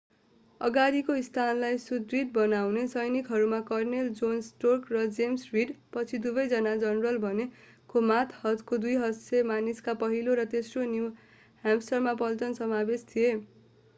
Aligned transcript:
अगाडिको 0.61 1.15
स्थानलाई 1.25 1.75
सुदृढ 1.81 2.29
बनाउने 2.37 2.85
सैनिकहरूमा 2.93 3.59
कर्नेल 3.67 4.09
जोन 4.21 4.39
स्टार्क 4.47 4.95
र 4.95 5.03
जेम्स 5.17 5.45
रिड 5.57 5.73
पछि 5.97 6.21
दुवै 6.23 6.47
जना 6.55 6.73
जनरल 6.85 7.21
बने 7.27 7.45
को 7.89 8.03
मातहतका 8.07 8.81
200 8.87 9.43
मानिसका 9.51 9.97
पहिलो 10.01 10.39
र 10.41 10.47
तेस्रो 10.55 10.89
न्यु 10.95 11.13
ह्याम्पसायर 11.63 12.19
पल्टन 12.23 12.59
समावेश 12.63 13.07
थिए। 13.13 13.31